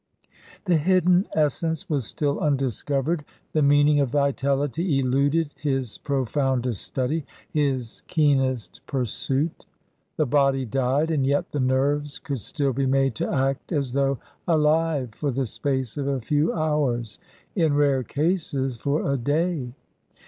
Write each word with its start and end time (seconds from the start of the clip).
The 0.65 0.77
hidden 0.77 1.27
essence 1.35 1.87
was 1.87 2.05
still 2.07 2.39
undiscovered, 2.39 3.23
the 3.53 3.61
meaning 3.61 3.99
of 3.99 4.09
vitality 4.09 4.97
eluded 4.99 5.53
his 5.55 5.99
profoundest 5.99 6.81
study, 6.83 7.23
his 7.53 8.01
keenest 8.07 8.81
pursuit. 8.87 9.67
The 10.17 10.25
body 10.25 10.65
died, 10.65 11.11
and 11.11 11.23
yet 11.23 11.51
the 11.51 11.59
nerves 11.59 12.17
could 12.17 12.39
still 12.39 12.73
be 12.73 12.87
made 12.87 13.13
to 13.13 13.31
act 13.31 13.71
as 13.71 13.93
though 13.93 14.17
alive 14.47 15.13
for 15.13 15.29
the 15.29 15.45
space 15.45 15.97
of 15.97 16.07
a 16.07 16.19
few 16.19 16.51
hours 16.51 17.19
in 17.55 17.75
rare 17.75 18.01
cases 18.01 18.77
for 18.77 19.07
a 19.11 19.17
day. 19.17 19.71